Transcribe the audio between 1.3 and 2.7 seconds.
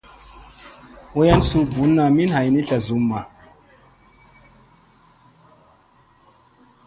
suu bunna min hayni boy